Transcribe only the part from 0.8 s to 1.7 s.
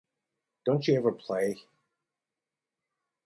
you ever play?